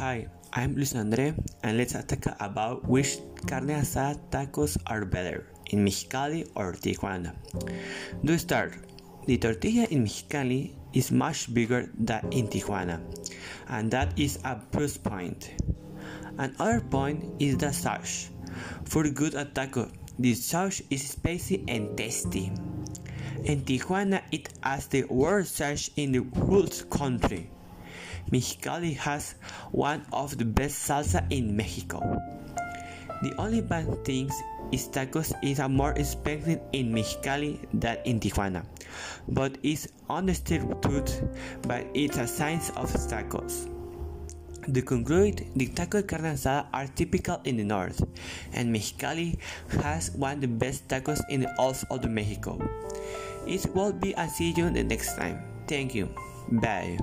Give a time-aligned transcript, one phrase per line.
[0.00, 5.84] Hi, I'm Luis Andre, and let's talk about which carne asada tacos are better, in
[5.84, 7.36] Mexicali or Tijuana.
[8.24, 8.72] To start,
[9.28, 13.04] the tortilla in Mexicali is much bigger than in Tijuana,
[13.68, 15.52] and that is a plus point.
[16.40, 18.32] Another point is the sauce.
[18.88, 22.48] For good a taco, the sauce is spicy and tasty.
[23.44, 27.52] In Tijuana, it has the worst sauce in the whole country.
[28.30, 29.34] Mexicali has
[29.72, 32.00] one of the best salsa in Mexico.
[33.22, 34.30] The only bad thing
[34.72, 38.64] is tacos is more expensive in Mexicali than in Tijuana,
[39.28, 41.22] but it's understood truth,
[41.62, 43.68] but it's a science of tacos.
[44.62, 48.02] To conclude, the taco carne asada are typical in the north,
[48.54, 49.38] and Mexicali
[49.82, 52.62] has one of the best tacos in all of Mexico.
[53.46, 55.42] It will be a see you the next time.
[55.66, 56.14] Thank you.
[56.48, 56.98] Bye.